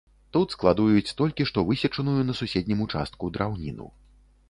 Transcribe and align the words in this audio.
Тут 0.37 0.55
складуюць 0.55 1.15
толькі 1.19 1.47
што 1.51 1.65
высечаную 1.69 2.19
на 2.33 2.39
суседнім 2.43 2.85
участку 2.89 3.33
драўніну. 3.37 3.97